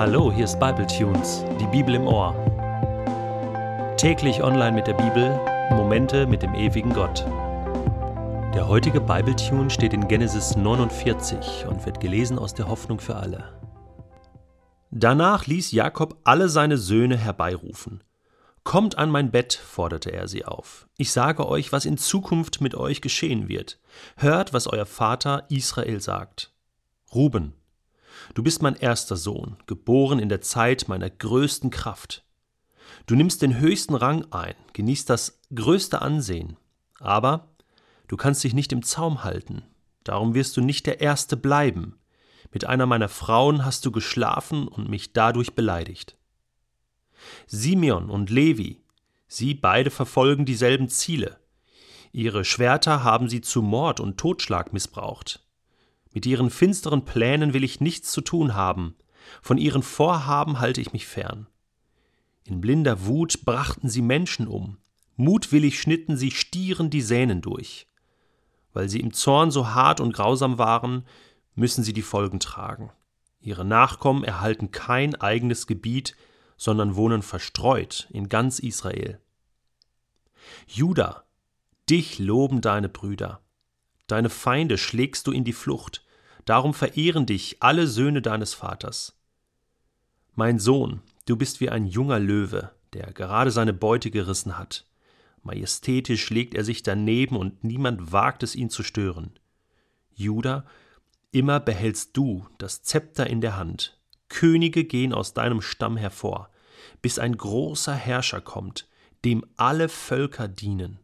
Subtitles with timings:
[0.00, 2.34] Hallo, hier ist Bible Tunes, die Bibel im Ohr.
[3.98, 5.38] Täglich online mit der Bibel,
[5.72, 7.26] Momente mit dem ewigen Gott.
[8.54, 13.16] Der heutige Bible Tune steht in Genesis 49 und wird gelesen aus der Hoffnung für
[13.16, 13.44] alle.
[14.90, 18.02] Danach ließ Jakob alle seine Söhne herbeirufen.
[18.64, 20.88] Kommt an mein Bett, forderte er sie auf.
[20.96, 23.78] Ich sage euch, was in Zukunft mit euch geschehen wird.
[24.16, 26.54] Hört, was euer Vater Israel sagt.
[27.12, 27.59] Ruben,
[28.34, 32.24] Du bist mein erster Sohn, geboren in der Zeit meiner größten Kraft.
[33.06, 36.56] Du nimmst den höchsten Rang ein, genießt das größte Ansehen,
[37.00, 37.48] aber
[38.08, 39.62] du kannst dich nicht im Zaum halten,
[40.04, 41.98] darum wirst du nicht der Erste bleiben.
[42.52, 46.16] Mit einer meiner Frauen hast du geschlafen und mich dadurch beleidigt.
[47.46, 48.82] Simeon und Levi,
[49.28, 51.38] sie beide verfolgen dieselben Ziele.
[52.12, 55.40] Ihre Schwerter haben sie zu Mord und Totschlag missbraucht.
[56.12, 58.96] Mit ihren finsteren Plänen will ich nichts zu tun haben,
[59.42, 61.46] von ihren Vorhaben halte ich mich fern.
[62.44, 64.78] In blinder Wut brachten sie Menschen um,
[65.16, 67.86] mutwillig schnitten sie Stieren die Sänen durch.
[68.72, 71.06] Weil sie im Zorn so hart und grausam waren,
[71.54, 72.90] müssen sie die Folgen tragen.
[73.40, 76.16] Ihre Nachkommen erhalten kein eigenes Gebiet,
[76.56, 79.20] sondern wohnen verstreut in ganz Israel.
[80.66, 81.24] Juda,
[81.88, 83.40] dich loben deine Brüder.
[84.10, 86.04] Deine Feinde schlägst du in die Flucht,
[86.44, 89.16] darum verehren dich alle Söhne deines Vaters.
[90.34, 94.84] Mein Sohn, du bist wie ein junger Löwe, der gerade seine Beute gerissen hat.
[95.44, 99.38] Majestätisch legt er sich daneben und niemand wagt es, ihn zu stören.
[100.12, 100.66] Juda,
[101.30, 103.96] immer behältst du das Zepter in der Hand.
[104.28, 106.50] Könige gehen aus deinem Stamm hervor,
[107.00, 108.88] bis ein großer Herrscher kommt,
[109.24, 110.98] dem alle Völker dienen.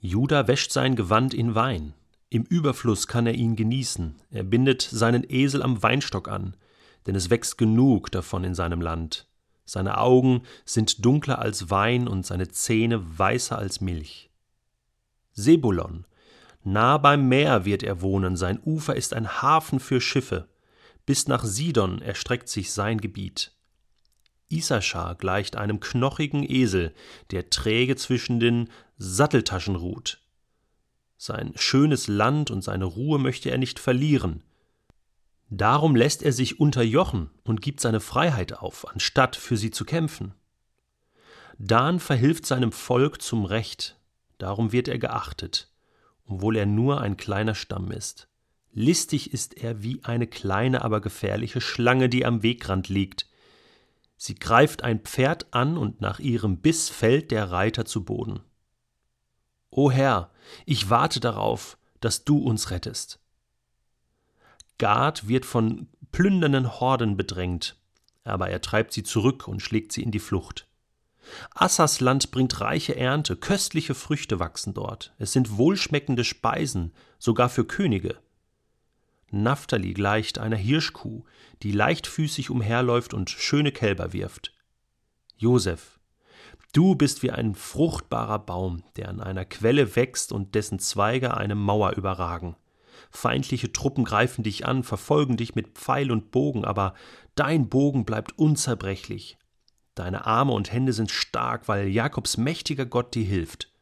[0.00, 1.94] Juda wäscht sein Gewand in Wein,
[2.30, 6.54] im Überfluss kann er ihn genießen, er bindet seinen Esel am Weinstock an,
[7.06, 9.26] denn es wächst genug davon in seinem Land.
[9.64, 14.30] Seine Augen sind dunkler als Wein und seine Zähne weißer als Milch.
[15.32, 16.06] Sebulon,
[16.64, 20.48] nah beim Meer wird er wohnen, sein Ufer ist ein Hafen für Schiffe,
[21.06, 23.52] bis nach Sidon erstreckt sich sein Gebiet.
[24.50, 26.94] Issachar gleicht einem knochigen Esel,
[27.30, 30.20] der träge zwischen den Satteltaschen ruht.
[31.20, 34.44] Sein schönes Land und seine Ruhe möchte er nicht verlieren.
[35.50, 40.32] Darum lässt er sich unterjochen und gibt seine Freiheit auf, anstatt für sie zu kämpfen.
[41.58, 43.98] Dan verhilft seinem Volk zum Recht,
[44.38, 45.72] darum wird er geachtet,
[46.24, 48.28] obwohl er nur ein kleiner Stamm ist.
[48.72, 53.26] Listig ist er wie eine kleine, aber gefährliche Schlange, die am Wegrand liegt.
[54.16, 58.40] Sie greift ein Pferd an und nach ihrem Biss fällt der Reiter zu Boden.
[59.70, 60.30] O Herr,
[60.66, 63.20] ich warte darauf, dass du uns rettest.
[64.78, 67.76] Gad wird von plündernden Horden bedrängt,
[68.24, 70.66] aber er treibt sie zurück und schlägt sie in die Flucht.
[71.54, 77.64] Assas Land bringt reiche Ernte, köstliche Früchte wachsen dort, es sind wohlschmeckende Speisen, sogar für
[77.64, 78.18] Könige.
[79.30, 81.24] Naphtali gleicht einer Hirschkuh,
[81.62, 84.54] die leichtfüßig umherläuft und schöne Kälber wirft.
[85.36, 85.97] Josef,
[86.72, 91.54] Du bist wie ein fruchtbarer Baum, der an einer Quelle wächst und dessen Zweige eine
[91.54, 92.56] Mauer überragen.
[93.10, 96.94] Feindliche Truppen greifen dich an, verfolgen dich mit Pfeil und Bogen, aber
[97.34, 99.38] dein Bogen bleibt unzerbrechlich.
[99.94, 103.72] Deine Arme und Hände sind stark, weil Jakobs mächtiger Gott dir hilft.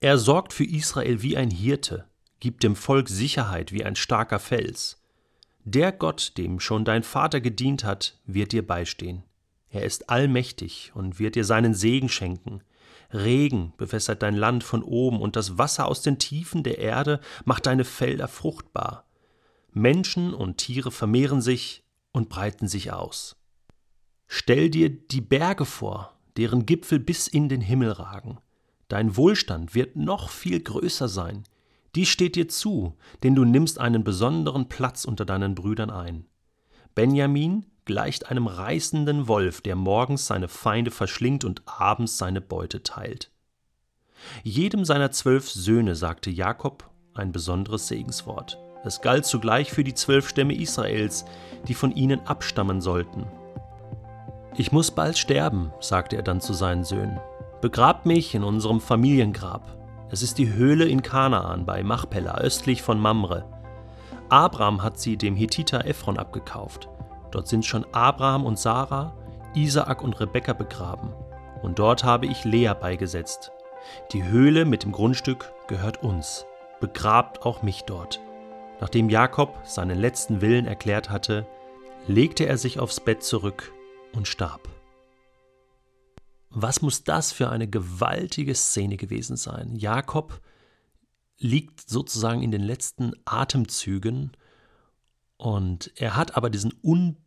[0.00, 2.06] Er sorgt für Israel wie ein Hirte,
[2.40, 5.00] gibt dem Volk Sicherheit wie ein starker Fels.
[5.64, 9.22] Der Gott, dem schon dein Vater gedient hat, wird dir beistehen.
[9.72, 12.60] Er ist allmächtig und wird dir seinen Segen schenken.
[13.10, 17.66] Regen bewässert dein Land von oben, und das Wasser aus den Tiefen der Erde macht
[17.66, 19.06] deine Felder fruchtbar.
[19.72, 23.36] Menschen und Tiere vermehren sich und breiten sich aus.
[24.28, 28.38] Stell dir die Berge vor, deren Gipfel bis in den Himmel ragen.
[28.88, 31.44] Dein Wohlstand wird noch viel größer sein.
[31.94, 36.26] Dies steht dir zu, denn du nimmst einen besonderen Platz unter deinen Brüdern ein.
[36.94, 43.30] Benjamin gleicht einem reißenden Wolf, der morgens seine Feinde verschlingt und abends seine Beute teilt.
[44.42, 48.58] Jedem seiner zwölf Söhne sagte Jakob ein besonderes Segenswort.
[48.84, 51.24] Es galt zugleich für die zwölf Stämme Israels,
[51.68, 53.26] die von ihnen abstammen sollten.
[54.56, 57.20] Ich muss bald sterben, sagte er dann zu seinen Söhnen.
[57.60, 59.76] Begrabt mich in unserem Familiengrab.
[60.10, 63.44] Es ist die Höhle in Kanaan bei Machpella, östlich von Mamre.
[64.28, 66.88] Abraham hat sie dem Hethiter Ephron abgekauft.
[67.32, 69.16] Dort sind schon Abraham und Sarah,
[69.54, 71.12] Isaak und Rebekka begraben.
[71.62, 73.50] Und dort habe ich Lea beigesetzt.
[74.12, 76.44] Die Höhle mit dem Grundstück gehört uns.
[76.80, 78.20] Begrabt auch mich dort.
[78.80, 81.46] Nachdem Jakob seinen letzten Willen erklärt hatte,
[82.06, 83.72] legte er sich aufs Bett zurück
[84.12, 84.68] und starb.
[86.50, 89.74] Was muss das für eine gewaltige Szene gewesen sein?
[89.76, 90.40] Jakob
[91.38, 94.32] liegt sozusagen in den letzten Atemzügen
[95.38, 96.72] und er hat aber diesen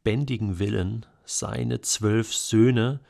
[0.00, 3.00] unbändigen Willen, seine zwölf Söhne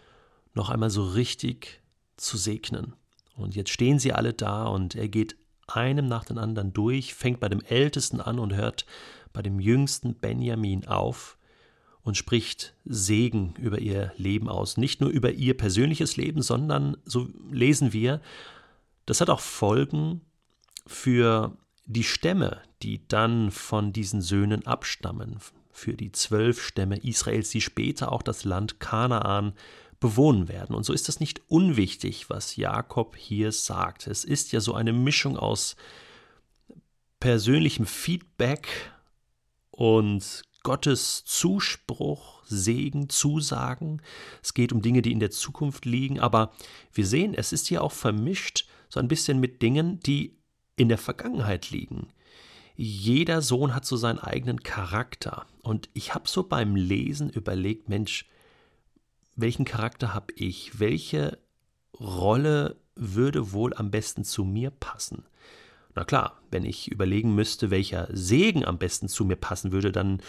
[0.55, 1.81] noch einmal so richtig
[2.17, 2.95] zu segnen.
[3.37, 5.37] Und jetzt stehen sie alle da und er geht
[5.69, 8.87] einem nach dem anderen durch, fängt bei dem Ältesten an und hört
[9.33, 11.39] bei dem jüngsten Benjamin auf
[12.03, 14.77] und spricht Segen über ihr Leben aus.
[14.77, 18.21] Nicht nur über ihr persönliches Leben, sondern, so lesen wir,
[19.07, 20.23] das hat auch Folgen
[20.87, 25.39] für die Stämme, die dann von diesen Söhnen abstammen,
[25.73, 29.55] für die zwölf Stämme Israels, die später auch das Land Kanaan
[30.01, 30.75] bewohnen werden.
[30.75, 34.07] Und so ist es nicht unwichtig, was Jakob hier sagt.
[34.07, 35.77] Es ist ja so eine Mischung aus
[37.21, 38.69] persönlichem Feedback
[39.71, 44.03] und Gottes Zuspruch, Segen, Zusagen.
[44.43, 46.53] Es geht um Dinge, die in der Zukunft liegen, aber
[46.93, 50.37] wir sehen, es ist hier auch vermischt so ein bisschen mit Dingen, die
[50.77, 52.09] in der Vergangenheit liegen.
[52.77, 55.47] Jeder Sohn hat so seinen eigenen Charakter.
[55.63, 58.27] Und ich habe so beim Lesen überlegt, Mensch,
[59.37, 60.79] welchen Charakter habe ich?
[60.79, 61.39] Welche
[61.99, 65.25] Rolle würde wohl am besten zu mir passen?
[65.95, 70.23] Na klar, wenn ich überlegen müsste, welcher Segen am besten zu mir passen würde, dann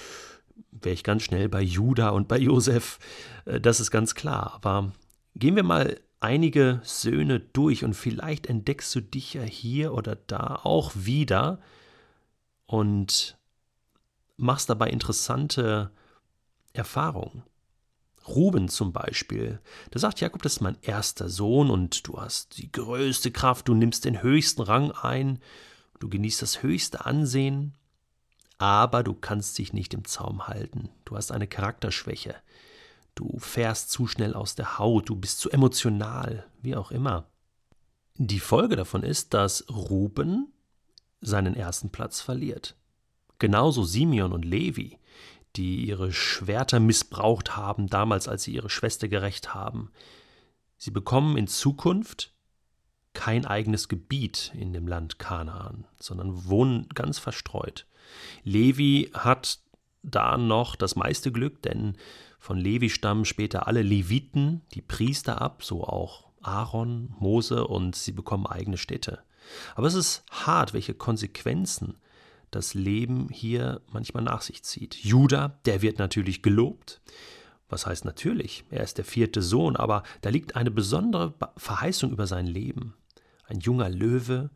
[0.72, 3.00] wäre ich ganz schnell bei Judah und bei Josef.
[3.46, 4.54] Äh, das ist ganz klar.
[4.56, 4.92] Aber
[5.36, 10.60] gehen wir mal einige Söhne durch und vielleicht entdeckst du dich ja hier oder da
[10.64, 11.60] auch wieder
[12.72, 13.38] und
[14.38, 15.92] machst dabei interessante
[16.72, 17.44] Erfahrungen.
[18.28, 19.60] Ruben zum Beispiel,
[19.90, 23.74] da sagt Jakob, das ist mein erster Sohn und du hast die größte Kraft, du
[23.74, 25.40] nimmst den höchsten Rang ein,
[26.00, 27.74] du genießt das höchste Ansehen,
[28.58, 30.90] aber du kannst dich nicht im Zaum halten.
[31.04, 32.36] Du hast eine Charakterschwäche.
[33.16, 37.28] Du fährst zu schnell aus der Haut, du bist zu emotional, wie auch immer.
[38.16, 40.54] Die Folge davon ist, dass Ruben
[41.22, 42.76] seinen ersten Platz verliert.
[43.40, 45.00] Genauso Simeon und Levi
[45.56, 49.92] die ihre Schwerter missbraucht haben, damals als sie ihre Schwester gerecht haben.
[50.78, 52.34] Sie bekommen in Zukunft
[53.14, 57.86] kein eigenes Gebiet in dem Land Kanaan, sondern wohnen ganz verstreut.
[58.44, 59.60] Levi hat
[60.02, 61.98] da noch das meiste Glück, denn
[62.40, 68.14] von Levi stammen später alle Leviten, die Priester ab, so auch Aaron, Mose und sie
[68.14, 69.20] bekommen eigene Städte.
[69.76, 71.98] Aber es ist hart, welche Konsequenzen
[72.52, 74.96] das Leben hier manchmal nach sich zieht.
[74.96, 77.02] Judah, der wird natürlich gelobt.
[77.70, 78.66] Was heißt natürlich?
[78.70, 82.94] Er ist der vierte Sohn, aber da liegt eine besondere Verheißung über sein Leben.
[83.46, 84.50] Ein junger Löwe,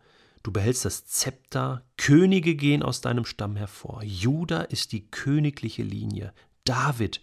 [0.44, 4.04] du behältst das Zepter, Könige gehen aus deinem Stamm hervor.
[4.04, 6.34] Judah ist die königliche Linie.
[6.66, 7.22] David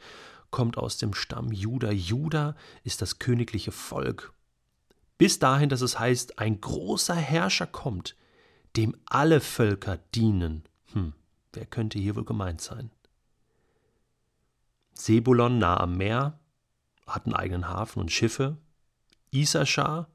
[0.50, 1.92] kommt aus dem Stamm Judah.
[1.92, 4.32] Judah ist das königliche Volk.
[5.18, 8.16] Bis dahin, dass es heißt, ein großer Herrscher kommt,
[8.76, 10.64] dem alle Völker dienen.
[10.92, 11.12] Hm,
[11.52, 12.90] wer könnte hier wohl gemeint sein?
[14.94, 16.38] Sebulon nah am Meer,
[17.06, 18.56] hat einen eigenen Hafen und Schiffe.
[19.30, 20.08] Issachar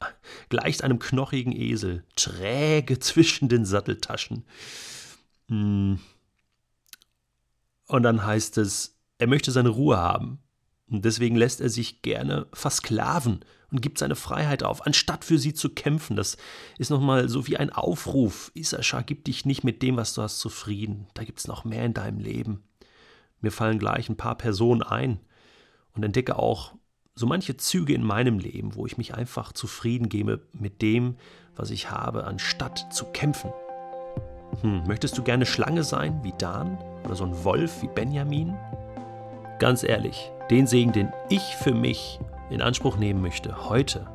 [0.48, 4.44] gleicht einem knochigen Esel, träge zwischen den Satteltaschen.
[5.48, 6.00] Hm.
[7.86, 10.38] Und dann heißt es, er möchte seine Ruhe haben.
[10.90, 15.54] Und deswegen lässt er sich gerne versklaven und gibt seine Freiheit auf, anstatt für sie
[15.54, 16.16] zu kämpfen.
[16.16, 16.36] Das
[16.78, 18.50] ist nochmal so wie ein Aufruf.
[18.54, 21.06] Issachar, gib dich nicht mit dem, was du hast, zufrieden.
[21.14, 22.62] Da gibt es noch mehr in deinem Leben.
[23.40, 25.20] Mir fallen gleich ein paar Personen ein
[25.94, 26.74] und entdecke auch
[27.14, 31.16] so manche Züge in meinem Leben, wo ich mich einfach zufrieden gebe mit dem,
[31.54, 33.52] was ich habe, anstatt zu kämpfen.
[34.62, 38.56] Hm, möchtest du gerne Schlange sein wie Dan oder so ein Wolf wie Benjamin?
[39.58, 42.18] Ganz ehrlich, den Segen, den ich für mich
[42.50, 44.06] in Anspruch nehmen möchte, heute,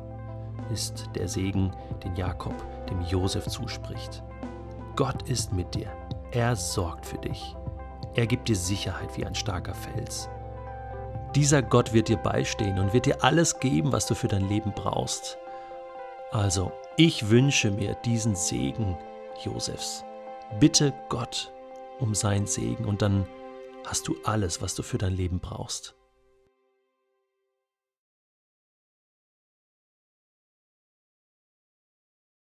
[0.72, 1.72] ist der Segen,
[2.04, 2.54] den Jakob
[2.88, 4.22] dem Josef zuspricht.
[4.94, 5.90] Gott ist mit dir.
[6.30, 7.56] Er sorgt für dich.
[8.14, 10.28] Er gibt dir Sicherheit wie ein starker Fels.
[11.34, 14.72] Dieser Gott wird dir beistehen und wird dir alles geben, was du für dein Leben
[14.74, 15.36] brauchst.
[16.32, 18.96] Also, ich wünsche mir diesen Segen
[19.44, 20.04] Josefs.
[20.60, 21.52] Bitte Gott
[21.98, 23.26] um seinen Segen und dann
[23.84, 25.95] hast du alles, was du für dein Leben brauchst.